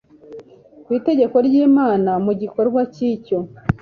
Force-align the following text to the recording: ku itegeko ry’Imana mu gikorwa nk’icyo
ku 0.83 0.89
itegeko 0.99 1.35
ry’Imana 1.47 2.11
mu 2.25 2.31
gikorwa 2.41 2.79
nk’icyo 2.89 3.37